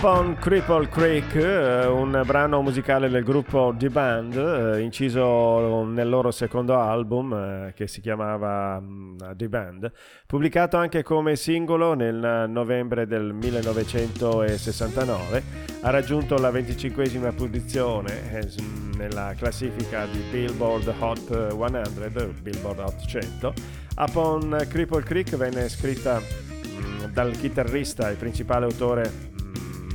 Era 0.00 0.08
Up 0.12 0.18
on 0.18 0.34
Cripple 0.36 0.88
Creek, 0.88 1.34
eh, 1.34 1.86
un 1.86 2.22
brano 2.24 2.62
musicale 2.62 3.10
del 3.10 3.22
gruppo 3.22 3.74
The 3.76 3.90
Band, 3.90 4.34
eh, 4.34 4.80
inciso 4.80 5.84
nel 5.84 6.08
loro 6.08 6.30
secondo 6.30 6.78
album 6.78 7.34
eh, 7.34 7.74
che 7.76 7.86
si 7.86 8.00
chiamava 8.00 8.80
mm, 8.80 9.18
The 9.36 9.48
Band, 9.50 9.92
pubblicato 10.26 10.78
anche 10.78 11.02
come 11.02 11.36
singolo 11.36 11.92
nel 11.92 12.46
novembre 12.48 13.06
del 13.06 13.34
1969. 13.34 15.42
Ha 15.82 15.90
raggiunto 15.90 16.38
la 16.38 16.50
25esima 16.50 17.34
posizione 17.34 18.48
nella 18.96 19.34
classifica 19.36 20.06
di 20.06 20.22
Billboard 20.30 20.94
Hot 20.98 21.54
100, 21.54 22.32
Billboard 22.40 22.78
Hot 22.78 23.06
100. 23.06 23.52
Up 23.96 24.16
on 24.16 24.64
Cripple 24.66 25.02
Creek 25.02 25.36
venne 25.36 25.68
scritta 25.68 26.18
mm, 26.18 27.04
dal 27.12 27.32
chitarrista 27.32 28.08
e 28.08 28.14
principale 28.14 28.64
autore 28.64 29.28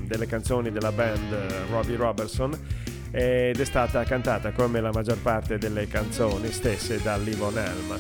delle 0.05 0.27
canzoni 0.27 0.71
della 0.71 0.91
band 0.91 1.31
eh, 1.31 1.65
Robbie 1.69 1.95
Robertson 1.95 2.57
ed 3.11 3.59
è 3.59 3.65
stata 3.65 4.03
cantata 4.03 4.51
come 4.51 4.81
la 4.81 4.91
maggior 4.91 5.17
parte 5.17 5.57
delle 5.57 5.87
canzoni 5.87 6.51
stesse 6.51 7.01
da 7.01 7.15
Livon 7.17 7.57
Helm. 7.57 7.97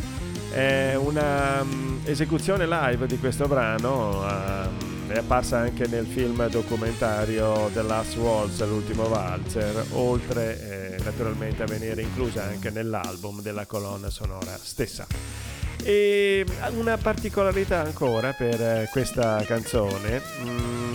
È 0.51 0.95
una 0.95 1.63
mm, 1.63 1.99
esecuzione 2.05 2.67
live 2.67 3.07
di 3.07 3.17
questo 3.17 3.47
brano 3.47 4.23
ehm, 4.27 4.95
è 5.07 5.17
apparsa 5.19 5.59
anche 5.59 5.87
nel 5.87 6.07
film 6.07 6.47
documentario 6.49 7.69
The 7.71 7.83
Last 7.83 8.15
Waltz, 8.17 8.65
l'ultimo 8.65 9.07
valzer, 9.07 9.85
oltre 9.91 10.97
eh, 10.97 11.03
naturalmente 11.03 11.61
a 11.61 11.65
venire 11.67 12.01
inclusa 12.01 12.43
anche 12.43 12.71
nell'album 12.71 13.41
della 13.41 13.65
colonna 13.65 14.09
sonora 14.09 14.57
stessa. 14.61 15.05
E 15.83 16.43
una 16.75 16.97
particolarità 16.97 17.81
ancora 17.81 18.33
per 18.33 18.59
eh, 18.59 18.89
questa 18.91 19.43
canzone. 19.45 20.21
mm, 20.43 20.94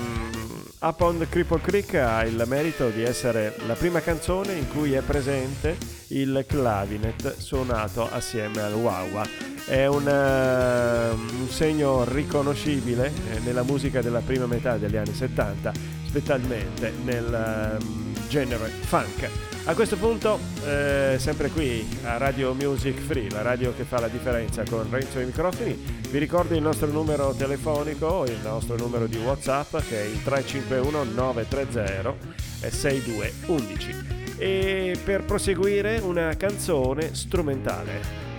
Up 0.82 1.02
on 1.02 1.18
the 1.18 1.28
Cripple 1.28 1.60
Creek 1.60 1.92
ha 1.96 2.24
il 2.24 2.42
merito 2.46 2.88
di 2.88 3.02
essere 3.02 3.54
la 3.66 3.74
prima 3.74 4.00
canzone 4.00 4.54
in 4.54 4.66
cui 4.66 4.94
è 4.94 5.02
presente 5.02 5.76
il 6.08 6.42
clavinet 6.48 7.36
suonato 7.36 8.10
assieme 8.10 8.62
al 8.62 8.72
wah 8.72 9.04
È 9.66 9.84
un, 9.84 10.08
eh, 10.08 11.10
un 11.10 11.48
segno 11.50 12.04
riconoscibile 12.04 13.12
eh, 13.30 13.40
nella 13.40 13.62
musica 13.62 14.00
della 14.00 14.20
prima 14.20 14.46
metà 14.46 14.78
degli 14.78 14.96
anni 14.96 15.12
70, 15.12 15.70
specialmente 16.06 16.94
nel 17.04 17.78
ehm, 17.78 18.28
genere 18.28 18.68
funk. 18.68 19.28
A 19.70 19.74
questo 19.74 19.96
punto, 19.96 20.40
eh, 20.66 21.14
sempre 21.20 21.48
qui 21.48 21.86
a 22.02 22.16
Radio 22.16 22.54
Music 22.54 22.98
Free, 22.98 23.30
la 23.30 23.42
radio 23.42 23.72
che 23.72 23.84
fa 23.84 24.00
la 24.00 24.08
differenza 24.08 24.64
con 24.68 24.84
Renzo 24.90 25.18
ai 25.18 25.26
microfoni, 25.26 26.00
vi 26.10 26.18
ricordo 26.18 26.56
il 26.56 26.60
nostro 26.60 26.88
numero 26.88 27.32
telefonico, 27.34 28.24
il 28.24 28.40
nostro 28.42 28.74
numero 28.76 29.06
di 29.06 29.16
WhatsApp 29.18 29.76
che 29.88 30.02
è 30.02 30.04
il 30.06 30.20
351 30.24 31.04
930 31.04 32.14
6211 32.68 33.94
e 34.38 34.98
per 35.04 35.24
proseguire 35.24 36.00
una 36.02 36.34
canzone 36.36 37.14
strumentale. 37.14 38.29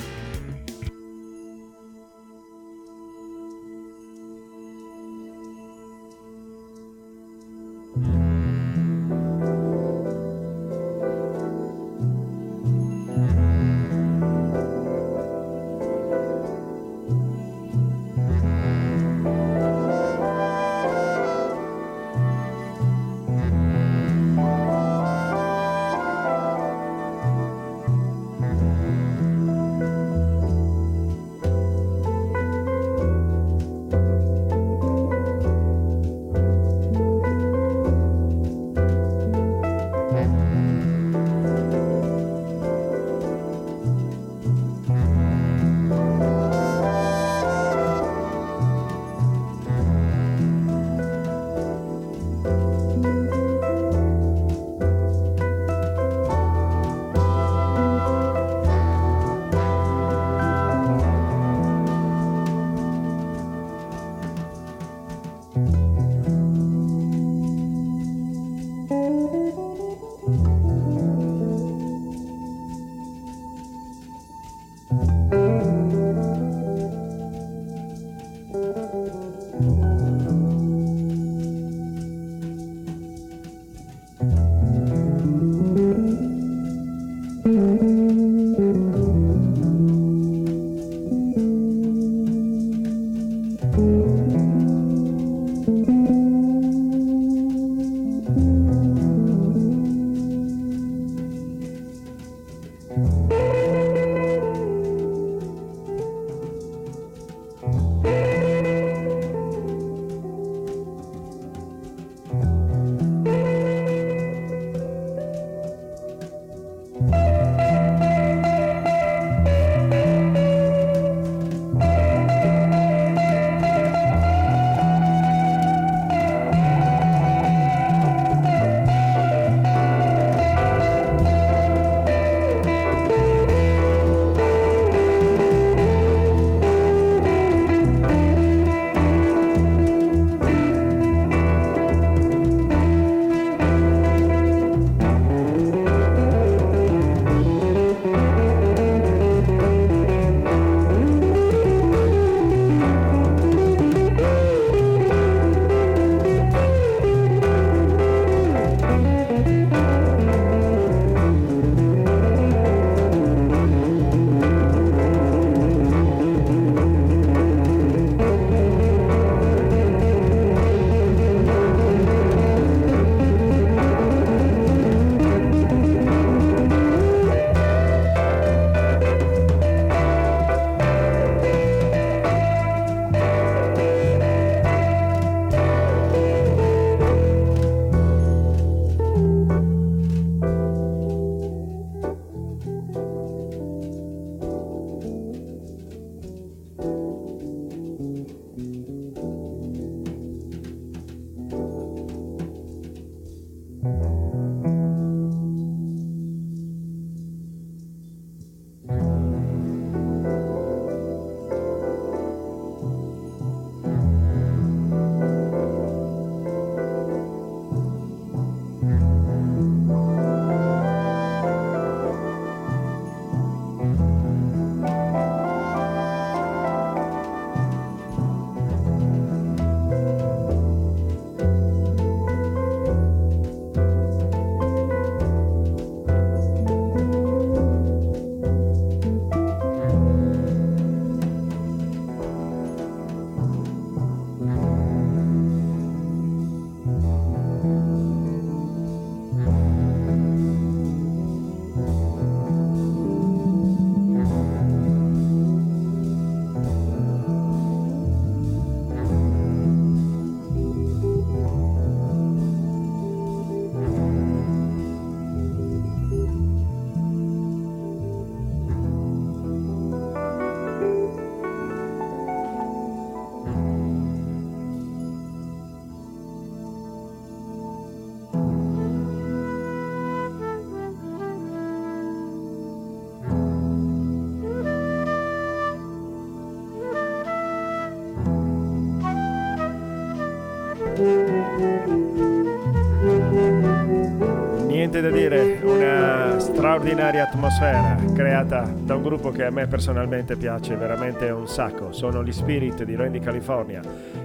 Da 295.01 295.09
dire, 295.09 295.59
una 295.63 296.37
straordinaria 296.37 297.23
atmosfera 297.23 297.95
creata 298.13 298.61
da 298.61 298.95
un 298.95 299.01
gruppo 299.01 299.31
che 299.31 299.45
a 299.45 299.49
me 299.49 299.65
personalmente 299.65 300.35
piace 300.35 300.75
veramente 300.75 301.27
un 301.29 301.47
sacco. 301.47 301.91
Sono 301.91 302.23
gli 302.23 302.31
Spirit 302.31 302.83
di 302.83 302.95
Randy 302.95 303.19
California. 303.19 303.81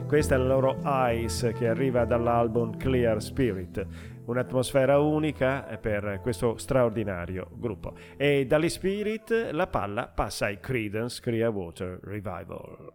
Questa 0.07 0.35
è 0.35 0.39
la 0.39 0.45
loro 0.45 0.77
Eyes 0.85 1.51
che 1.57 1.68
arriva 1.68 2.05
dall'album 2.05 2.77
Clear 2.77 3.22
Spirit. 3.22 3.87
Un'atmosfera 4.27 4.99
unica 4.99 5.79
per 5.81 6.18
questo 6.20 6.59
straordinario 6.59 7.49
gruppo. 7.55 7.95
E 8.16 8.45
dagli 8.47 8.68
Spirit 8.68 9.49
la 9.53 9.68
palla 9.68 10.11
passa 10.14 10.47
ai 10.47 10.61
Credence 10.61 11.22
Clearwater 11.22 12.01
Revival. 12.03 12.86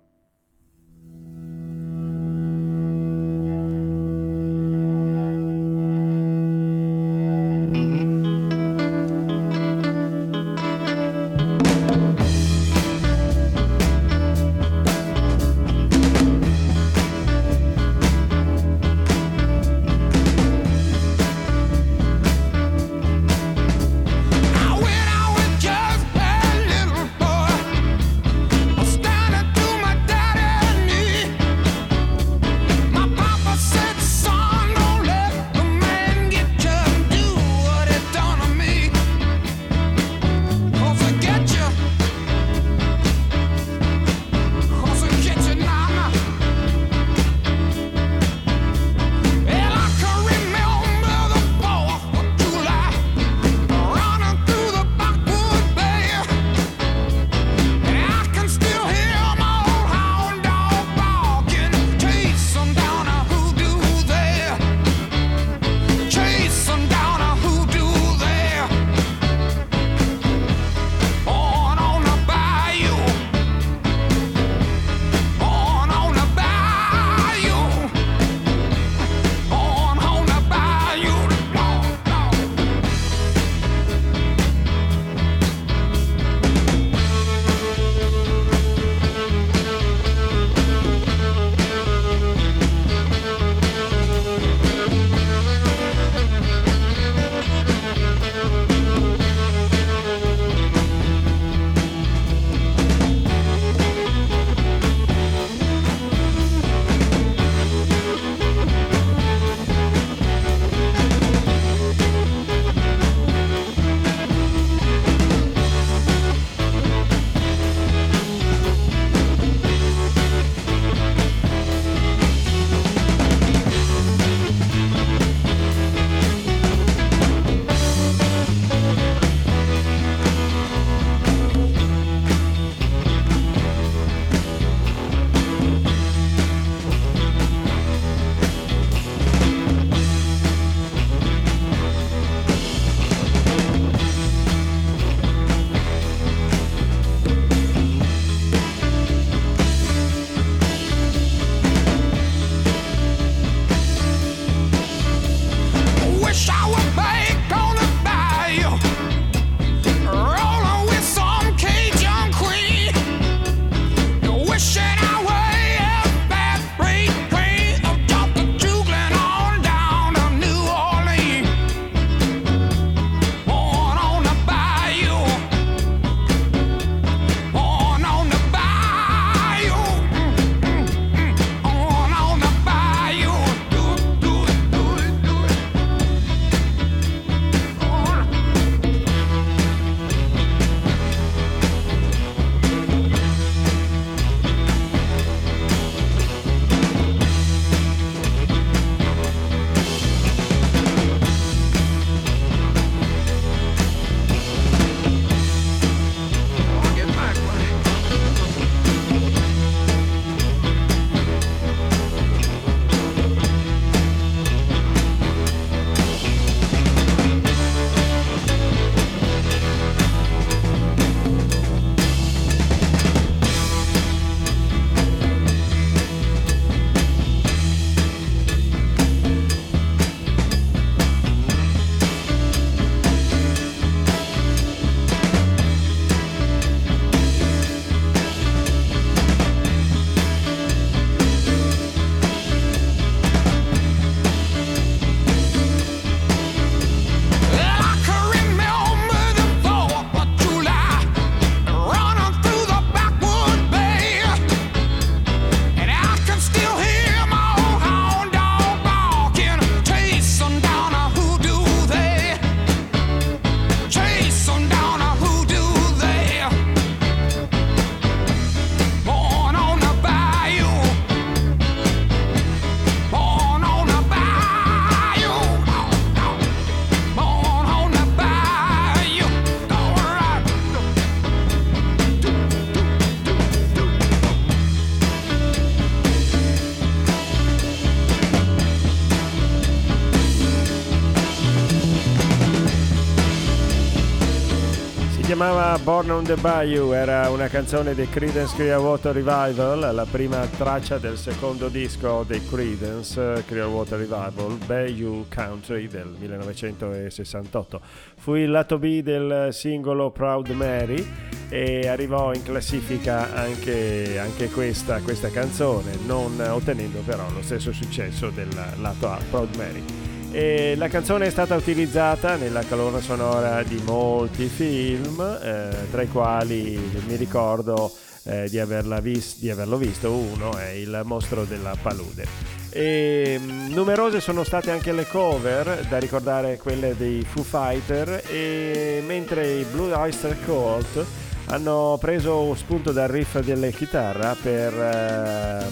Born 295.84 296.12
on 296.12 296.24
the 296.26 296.36
Bayou, 296.36 296.92
era 296.92 297.28
una 297.32 297.48
canzone 297.48 297.96
dei 297.96 298.08
Creedence 298.08 298.56
Clearwater 298.56 299.16
Revival, 299.16 299.94
la 299.96 300.06
prima 300.06 300.46
traccia 300.46 301.00
del 301.00 301.18
secondo 301.18 301.70
disco 301.70 302.24
dei 302.28 302.46
Creedence 302.46 303.44
Clearwater 303.48 303.98
Revival, 303.98 304.58
Bayou 304.68 305.26
Country 305.34 305.88
del 305.88 306.16
1968. 306.20 307.82
Fu 308.16 308.36
il 308.36 308.52
lato 308.52 308.78
B 308.78 309.02
del 309.02 309.50
singolo 309.52 310.12
Proud 310.12 310.50
Mary 310.50 311.04
e 311.50 311.88
arrivò 311.88 312.32
in 312.32 312.44
classifica 312.44 313.34
anche, 313.34 314.20
anche 314.20 314.50
questa, 314.50 315.00
questa 315.02 315.30
canzone, 315.30 315.98
non 316.06 316.40
ottenendo 316.40 317.00
però 317.00 317.26
lo 317.34 317.42
stesso 317.42 317.72
successo 317.72 318.30
del 318.30 318.50
lato 318.80 319.10
A, 319.10 319.18
Proud 319.32 319.56
Mary. 319.56 320.01
E 320.34 320.76
la 320.78 320.88
canzone 320.88 321.26
è 321.26 321.30
stata 321.30 321.56
utilizzata 321.56 322.38
nella 322.38 322.64
colonna 322.64 323.02
sonora 323.02 323.64
di 323.64 323.82
molti 323.84 324.48
film, 324.48 325.20
eh, 325.20 325.70
tra 325.92 326.04
i 326.04 326.08
quali 326.08 326.80
mi 327.06 327.16
ricordo 327.18 327.92
eh, 328.24 328.48
di, 328.50 328.62
vis- 329.02 329.40
di, 329.40 329.50
averlo 329.50 329.76
visto, 329.76 330.10
uno 330.10 330.56
è 330.56 330.70
Il 330.70 331.02
mostro 331.04 331.44
della 331.44 331.76
palude. 331.82 332.26
E, 332.70 333.38
mh, 333.40 333.52
mm, 333.52 333.74
numerose 333.74 334.22
sono 334.22 334.46
state 334.46 334.72
anche 334.72 334.94
le 334.94 335.06
cover, 335.06 335.86
da 335.90 335.98
ricordare 335.98 336.58
quelle 336.58 336.96
dei 336.96 337.26
Foo 337.28 337.44
Fighter, 337.44 338.24
e 338.30 339.04
mentre 339.06 339.52
i 339.52 339.66
Blue 339.66 339.92
Oyster 339.92 340.38
Cult 340.46 341.06
hanno 341.48 341.98
preso 342.00 342.56
spunto 342.56 342.94
dal 342.94 343.10
riff 343.10 343.38
delle 343.40 343.74
chitarra 343.74 344.34
per, 344.42 344.74
eh, 344.74 345.66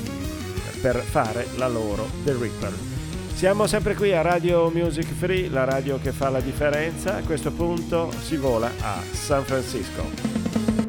per 0.82 0.98
fare 0.98 1.48
la 1.56 1.70
loro 1.70 2.10
The 2.26 2.34
Ripper. 2.34 2.99
Siamo 3.40 3.68
sempre 3.68 3.96
qui 3.96 4.12
a 4.12 4.22
Radio 4.22 4.70
Music 4.70 5.06
Free, 5.06 5.48
la 5.48 5.64
radio 5.64 5.98
che 5.98 6.12
fa 6.12 6.28
la 6.28 6.42
differenza. 6.42 7.16
A 7.16 7.22
questo 7.22 7.54
punto 7.54 8.12
si 8.12 8.36
vola 8.36 8.70
a 8.82 9.02
San 9.14 9.46
Francisco. 9.46 10.89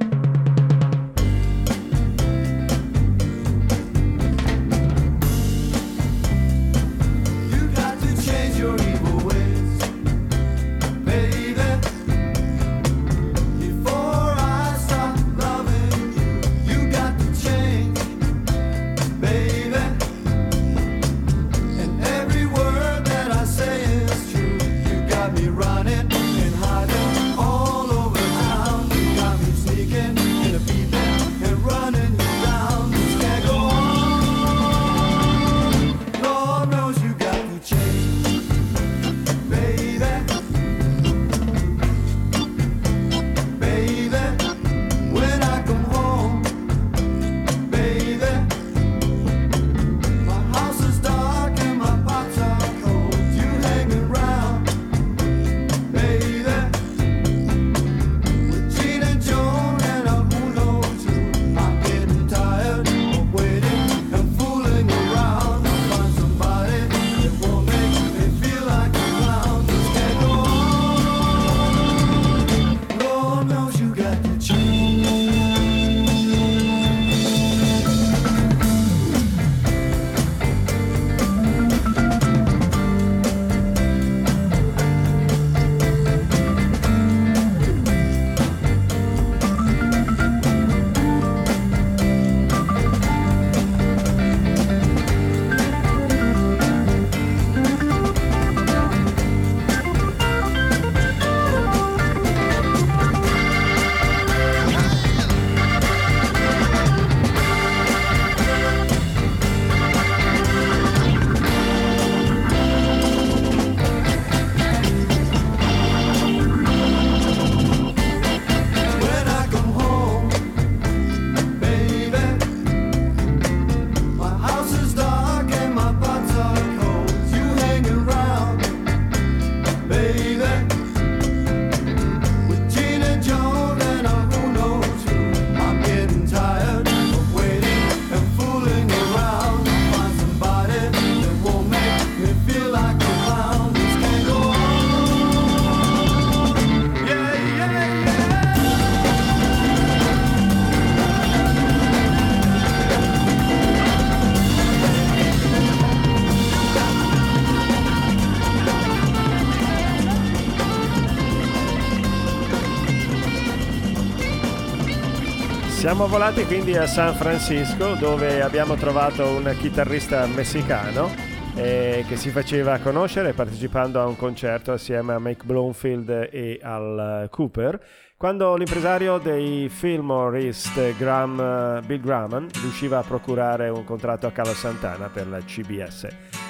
Siamo 165.91 166.07
volati 166.07 166.45
quindi 166.45 166.76
a 166.76 166.86
San 166.86 167.16
Francisco 167.16 167.95
dove 167.95 168.43
abbiamo 168.43 168.76
trovato 168.76 169.26
un 169.26 169.53
chitarrista 169.59 170.24
messicano 170.26 171.11
eh, 171.57 172.05
che 172.07 172.14
si 172.14 172.30
faceva 172.30 172.78
conoscere 172.78 173.32
partecipando 173.32 174.01
a 174.01 174.07
un 174.07 174.14
concerto 174.14 174.70
assieme 174.70 175.14
a 175.14 175.18
Mike 175.18 175.45
Bloomfield 175.45 176.28
e 176.30 176.61
al 176.62 177.26
Cooper 177.28 177.82
quando 178.16 178.55
l'impresario 178.55 179.18
dei 179.18 179.68
Fillmore 179.68 180.53
Graham, 180.97 181.82
Bill 181.84 182.01
Graham 182.01 182.47
riusciva 182.61 182.99
a 182.99 183.03
procurare 183.03 183.68
un 183.68 183.82
contratto 183.82 184.28
a 184.28 184.30
Carlos 184.30 184.59
Santana 184.59 185.09
per 185.09 185.26
la 185.26 185.41
CBS. 185.41 186.07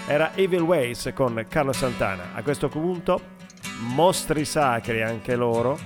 Era 0.06 0.34
Evil 0.34 0.60
Ways 0.60 1.12
con 1.14 1.46
Carlos 1.48 1.78
Santana. 1.78 2.34
A 2.34 2.42
questo 2.42 2.68
punto 2.68 3.18
mostri 3.94 4.44
sacri 4.44 5.00
anche 5.00 5.34
loro 5.34 5.78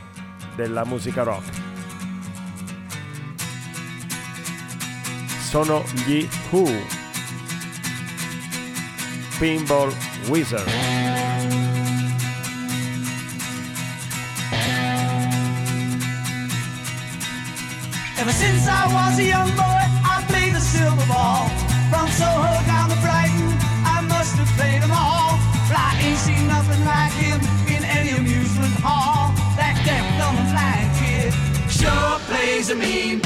della 0.56 0.84
musica 0.84 1.22
rock. 1.22 1.73
Sono 5.54 5.84
gli 6.04 6.28
Who. 6.50 6.66
Pinball 9.38 9.94
Wizard. 10.28 10.66
Ever 18.18 18.32
since 18.32 18.66
I 18.66 18.84
was 18.92 19.16
a 19.20 19.22
young 19.22 19.48
boy, 19.54 19.82
I 20.02 20.24
played 20.26 20.54
the 20.54 20.58
silver 20.58 21.06
ball. 21.06 21.46
From 21.88 22.08
Soho 22.08 22.50
down 22.66 22.90
to 22.90 22.96
Brighton, 22.96 23.54
I 23.86 24.00
must 24.08 24.34
have 24.34 24.50
played 24.58 24.82
them 24.82 24.90
all. 24.90 25.38
But 25.68 25.78
I 25.78 26.00
ain't 26.02 26.18
seen 26.18 26.48
nothing 26.48 26.84
like 26.84 27.12
him 27.12 27.38
in 27.68 27.84
any 27.84 28.10
amusement 28.18 28.74
hall. 28.82 29.32
That 29.54 29.80
deaf, 29.86 30.02
dumb, 30.18 30.34
and 30.34 30.50
blind 30.50 30.90
kid 30.98 31.32
sure 31.70 32.18
plays 32.26 32.70
a 32.70 32.74
mean 32.74 33.20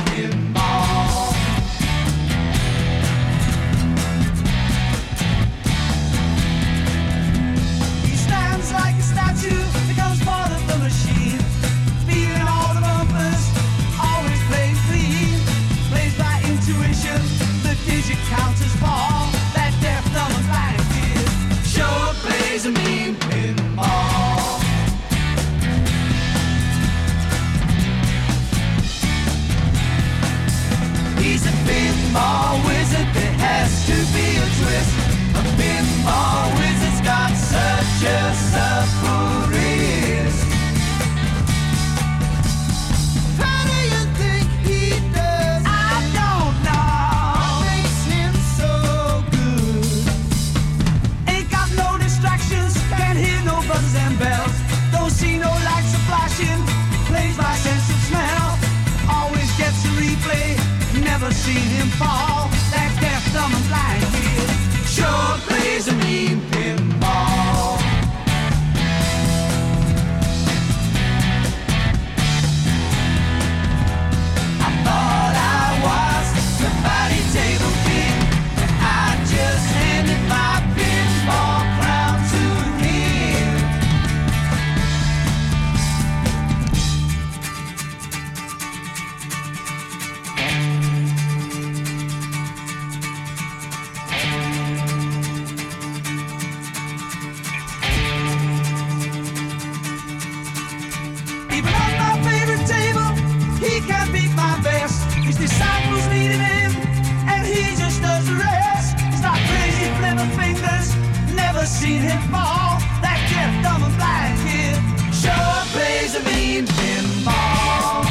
seen 111.89 112.03
him 112.03 112.21
fall. 112.31 112.79
That 113.01 113.19
deaf, 113.31 113.53
dumb, 113.65 113.83
and 113.83 113.97
blind 113.97 114.37
kid 114.45 114.77
sure 115.15 115.65
plays 115.73 116.15
a 116.15 116.23
mean 116.29 116.67
pinball. 116.67 118.05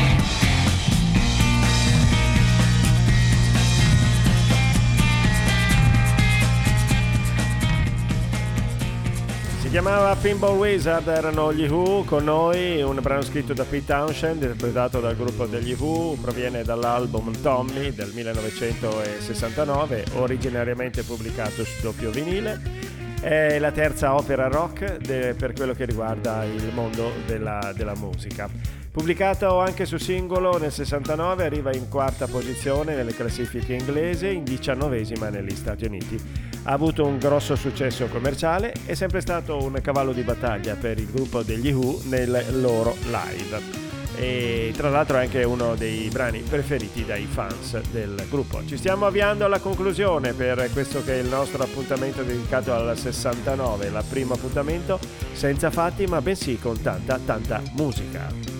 Si 9.61 9.69
chiamava 9.69 10.15
Pinball 10.15 10.57
Wizard, 10.57 11.07
erano 11.07 11.53
gli 11.53 11.67
Who 11.67 12.03
con 12.05 12.23
noi, 12.23 12.81
un 12.81 12.97
brano 13.01 13.21
scritto 13.21 13.53
da 13.53 13.63
Pete 13.63 13.85
Townshend, 13.85 14.41
interpretato 14.41 14.99
dal 14.99 15.15
gruppo 15.15 15.45
degli 15.45 15.75
Who, 15.77 16.17
proviene 16.19 16.63
dall'album 16.63 17.31
Tommy 17.41 17.93
del 17.93 18.11
1969, 18.13 20.05
originariamente 20.15 21.03
pubblicato 21.03 21.63
su 21.63 21.81
doppio 21.81 22.09
vinile. 22.09 23.06
È 23.19 23.57
la 23.59 23.71
terza 23.71 24.15
opera 24.15 24.47
rock 24.47 24.97
de- 24.97 25.33
per 25.33 25.53
quello 25.53 25.73
che 25.73 25.85
riguarda 25.85 26.43
il 26.43 26.71
mondo 26.73 27.11
della, 27.25 27.73
della 27.75 27.95
musica. 27.95 28.49
Pubblicato 28.91 29.59
anche 29.59 29.85
su 29.85 29.97
singolo 29.97 30.57
nel 30.57 30.71
69, 30.71 31.45
arriva 31.45 31.71
in 31.73 31.87
quarta 31.87 32.25
posizione 32.25 32.95
nelle 32.95 33.13
classifiche 33.13 33.73
inglesi, 33.73 34.33
in 34.33 34.43
diciannovesima 34.43 35.29
negli 35.29 35.55
Stati 35.55 35.85
Uniti. 35.85 36.19
Ha 36.63 36.71
avuto 36.71 37.05
un 37.05 37.17
grosso 37.17 37.55
successo 37.55 38.07
commerciale, 38.07 38.73
è 38.85 38.93
sempre 38.93 39.21
stato 39.21 39.61
un 39.61 39.79
cavallo 39.81 40.13
di 40.13 40.23
battaglia 40.23 40.75
per 40.75 40.97
il 40.97 41.11
gruppo 41.11 41.43
degli 41.43 41.71
Who 41.71 42.01
nel 42.05 42.45
loro 42.59 42.95
live. 43.03 43.96
E 44.19 44.73
tra 44.75 44.89
l'altro 44.89 45.17
è 45.17 45.21
anche 45.21 45.43
uno 45.43 45.75
dei 45.75 46.09
brani 46.09 46.41
preferiti 46.41 47.05
dai 47.05 47.27
fans 47.29 47.79
del 47.91 48.25
gruppo. 48.29 48.65
Ci 48.65 48.75
stiamo 48.75 49.05
avviando 49.05 49.45
alla 49.45 49.59
conclusione 49.59 50.33
per 50.33 50.69
questo 50.73 51.03
che 51.03 51.13
è 51.13 51.21
il 51.21 51.27
nostro 51.27 51.61
appuntamento 51.63 52.23
dedicato 52.23 52.73
al 52.73 52.97
69, 52.97 53.85
il 53.85 54.03
primo 54.09 54.33
appuntamento 54.33 54.99
senza 55.33 55.69
fatti 55.69 56.07
ma 56.07 56.19
bensì 56.21 56.57
con 56.57 56.81
tanta 56.81 57.19
tanta 57.23 57.61
musica. 57.73 58.56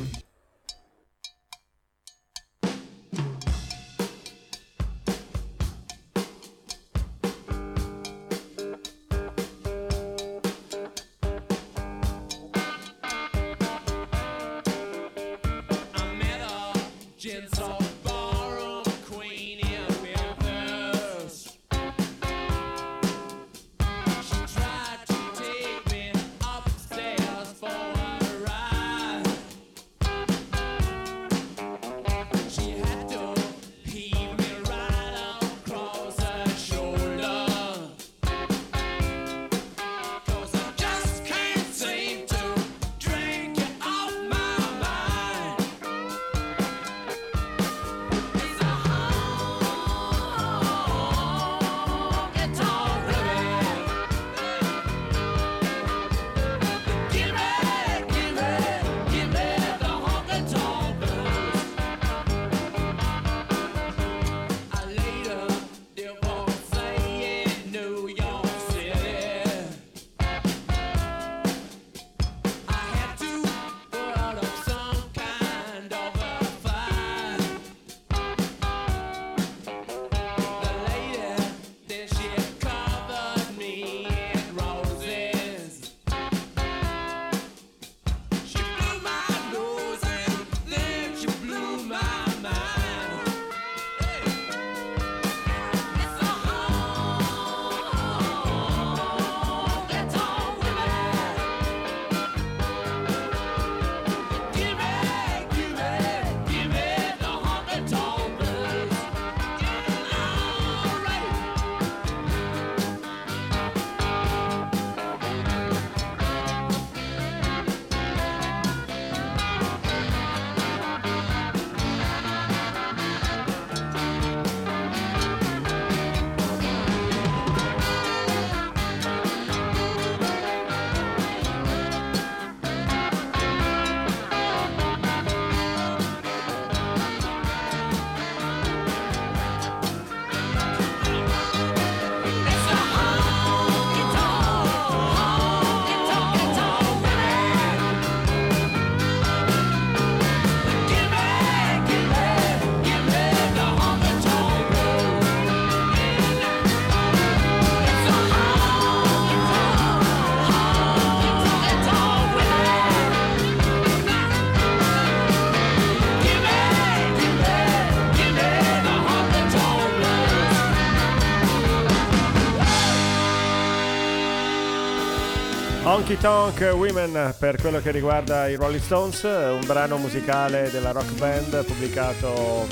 Honky 176.07 176.21
Tonk 176.21 176.73
Women 176.73 177.35
per 177.37 177.59
quello 177.59 177.81
che 177.81 177.91
riguarda 177.91 178.47
i 178.47 178.55
Rolling 178.55 178.81
Stones, 178.81 179.23
un 179.23 179.59
brano 179.65 179.97
musicale 179.97 180.71
della 180.71 180.91
rock 180.91 181.11
band 181.17 181.65
pubblicato 181.65 182.65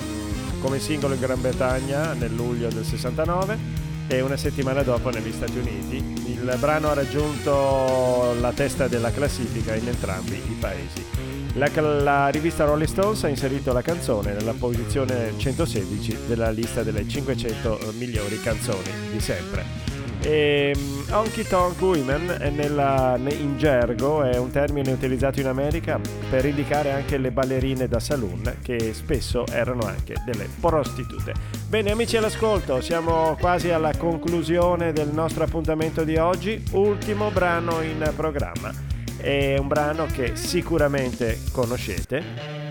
come 0.61 0.79
singolo 0.79 1.15
in 1.15 1.19
Gran 1.19 1.41
Bretagna 1.41 2.13
nel 2.13 2.33
luglio 2.33 2.69
del 2.69 2.85
69 2.85 3.57
e 4.07 4.21
una 4.21 4.37
settimana 4.37 4.83
dopo 4.83 5.09
negli 5.09 5.33
Stati 5.33 5.57
Uniti. 5.57 5.97
Il 6.31 6.55
brano 6.59 6.87
ha 6.87 6.93
raggiunto 6.93 8.37
la 8.39 8.53
testa 8.53 8.87
della 8.87 9.11
classifica 9.11 9.75
in 9.75 9.89
entrambi 9.89 10.35
i 10.35 10.55
paesi. 10.57 11.05
La, 11.55 11.69
la 11.81 12.29
rivista 12.29 12.63
Rolling 12.63 12.87
Stones 12.87 13.25
ha 13.25 13.27
inserito 13.27 13.73
la 13.73 13.81
canzone 13.81 14.31
nella 14.31 14.53
posizione 14.53 15.33
116 15.35 16.19
della 16.25 16.51
lista 16.51 16.83
delle 16.83 17.05
500 17.05 17.95
migliori 17.97 18.39
canzoni 18.39 18.89
di 19.11 19.19
sempre. 19.19 19.84
E, 20.25 20.73
um, 20.75 21.05
honky 21.11 21.43
Tonk 21.43 21.79
Women 21.79 22.51
nella, 22.55 23.15
in 23.27 23.59
gergo 23.59 24.23
è 24.23 24.37
un 24.37 24.49
termine 24.49 24.91
utilizzato 24.91 25.39
in 25.39 25.45
America 25.45 25.99
per 26.31 26.45
indicare 26.45 26.91
anche 26.91 27.19
le 27.19 27.29
ballerine 27.29 27.87
da 27.87 27.99
saloon 27.99 28.57
che 28.63 28.91
spesso 28.95 29.45
erano 29.45 29.85
anche 29.85 30.15
delle 30.25 30.49
prostitute. 30.59 31.31
Bene 31.69 31.91
amici 31.91 32.17
all'ascolto, 32.17 32.81
siamo 32.81 33.37
quasi 33.39 33.69
alla 33.69 33.95
conclusione 33.95 34.93
del 34.93 35.09
nostro 35.09 35.43
appuntamento 35.43 36.03
di 36.03 36.17
oggi, 36.17 36.63
ultimo 36.71 37.29
brano 37.29 37.81
in 37.81 38.11
programma. 38.15 38.73
È 39.17 39.57
un 39.59 39.67
brano 39.67 40.07
che 40.07 40.35
sicuramente 40.35 41.37
conoscete 41.51 42.65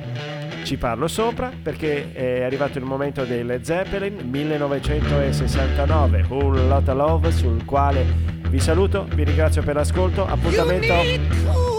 ci 0.65 0.77
parlo 0.79 1.07
sopra 1.09 1.53
perché 1.63 2.13
è 2.13 2.43
arrivato 2.43 2.79
il 2.79 2.85
momento 2.85 3.25
dei 3.25 3.45
Led 3.45 3.63
Zeppelin 3.63 4.17
1969 4.31 6.25
Whole 6.29 6.67
Lotta 6.67 6.95
Love 6.95 7.31
sul 7.31 7.65
quale 7.65 8.05
vi 8.49 8.59
saluto 8.59 9.07
vi 9.15 9.25
ringrazio 9.25 9.63
per 9.63 9.75
l'ascolto. 9.75 10.27
Appuntamento 10.27 11.74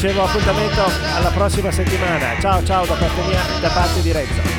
dicevo 0.00 0.22
appuntamento 0.22 0.84
alla 1.16 1.30
prossima 1.30 1.72
settimana. 1.72 2.38
Ciao 2.38 2.62
ciao 2.62 2.86
da 2.86 2.94
parte 2.94 3.20
mia 3.22 3.40
da 3.60 3.68
parte 3.68 4.00
di 4.00 4.12
Renzo 4.12 4.57